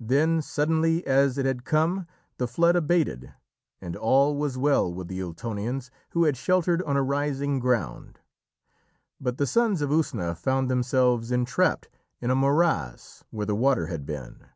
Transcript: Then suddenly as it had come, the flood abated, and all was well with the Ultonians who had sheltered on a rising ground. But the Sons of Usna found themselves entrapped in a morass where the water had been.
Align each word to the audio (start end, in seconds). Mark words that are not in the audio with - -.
Then 0.00 0.42
suddenly 0.42 1.06
as 1.06 1.38
it 1.38 1.46
had 1.46 1.64
come, 1.64 2.08
the 2.36 2.48
flood 2.48 2.74
abated, 2.74 3.32
and 3.80 3.94
all 3.94 4.36
was 4.36 4.58
well 4.58 4.92
with 4.92 5.06
the 5.06 5.20
Ultonians 5.22 5.88
who 6.10 6.24
had 6.24 6.36
sheltered 6.36 6.82
on 6.82 6.96
a 6.96 7.02
rising 7.04 7.60
ground. 7.60 8.18
But 9.20 9.38
the 9.38 9.46
Sons 9.46 9.80
of 9.80 9.90
Usna 9.90 10.34
found 10.36 10.68
themselves 10.68 11.30
entrapped 11.30 11.88
in 12.20 12.28
a 12.28 12.34
morass 12.34 13.22
where 13.30 13.46
the 13.46 13.54
water 13.54 13.86
had 13.86 14.04
been. 14.04 14.46